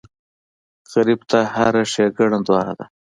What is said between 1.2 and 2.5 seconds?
ته هره ښېګڼه